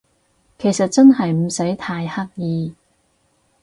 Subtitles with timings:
[0.57, 2.73] 其實真係唔使太刻意